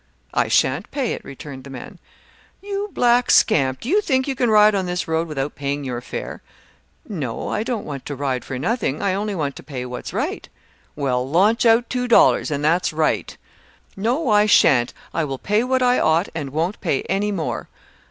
[0.33, 1.99] "I shan't pay it," returned the man.
[2.59, 6.01] "You black scamp, do you think you can ride on this road without paying your
[6.01, 6.41] fare?"
[7.07, 10.49] "No, I don't want to ride for nothing; I only want to pay what's right."
[10.95, 13.37] "Well, launch out two dollars, and that's right."
[13.95, 17.69] "No, I shan't; I will pay what I ought, and won't pay any more."